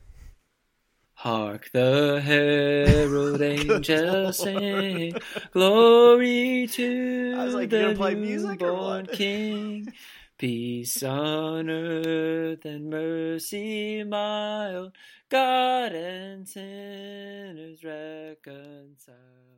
Hark 1.14 1.70
the 1.72 2.20
herald 2.24 3.42
angels 3.42 4.38
sing, 4.44 5.14
glory 5.52 6.68
to 6.72 7.36
I 7.38 7.46
was 7.46 7.54
like, 7.54 7.70
the 7.70 7.78
you 7.78 7.84
gonna 7.84 7.96
play 7.96 8.16
music 8.16 8.62
or 8.64 8.74
what? 8.74 9.12
King. 9.12 9.94
Peace 10.42 11.04
on 11.04 11.70
earth 11.70 12.66
and 12.66 12.90
mercy 12.90 14.04
mild, 14.04 14.92
God 15.30 15.94
and 15.94 16.50
sinners 16.50 17.84
reconcile. 17.84 19.51